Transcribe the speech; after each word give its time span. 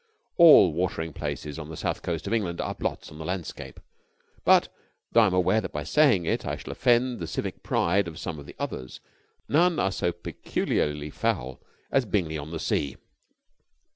All 0.37 0.73
watering 0.73 1.13
places 1.13 1.59
on 1.59 1.69
the 1.69 1.77
South 1.77 2.01
Coast 2.01 2.25
of 2.25 2.33
England 2.33 2.59
are 2.59 2.73
blots 2.73 3.11
on 3.11 3.19
the 3.19 3.23
landscape, 3.23 3.79
but, 4.43 4.67
though 5.11 5.19
I 5.19 5.27
am 5.27 5.33
aware 5.35 5.61
that 5.61 5.71
by 5.73 5.83
saying 5.83 6.25
it 6.25 6.43
I 6.43 6.55
shall 6.57 6.71
offend 6.71 7.19
the 7.19 7.27
civic 7.27 7.61
pride 7.61 8.07
of 8.07 8.17
some 8.17 8.39
of 8.39 8.47
the 8.47 8.55
others, 8.57 8.99
none 9.47 9.77
are 9.77 9.91
so 9.91 10.11
peculiarly 10.11 11.11
foul 11.11 11.61
as 11.91 12.05
Bingley 12.07 12.39
on 12.39 12.49
the 12.49 12.59
Sea. 12.59 12.95